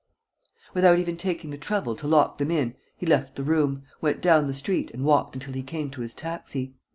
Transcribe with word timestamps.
Without 0.73 0.97
even 0.97 1.15
taking 1.15 1.51
the 1.51 1.59
trouble 1.59 1.95
to 1.95 2.07
lock 2.07 2.39
them 2.39 2.49
in, 2.49 2.73
he 2.97 3.05
left 3.05 3.35
the 3.35 3.43
room, 3.43 3.83
went 4.01 4.19
down 4.19 4.47
the 4.47 4.51
street 4.55 4.89
and 4.95 5.05
walked 5.05 5.35
until 5.35 5.53
he 5.53 5.61
came 5.61 5.91
to 5.91 6.01
his 6.01 6.15
taxi. 6.15 6.73